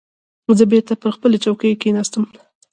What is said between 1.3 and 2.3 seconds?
چوکۍ کېناستم.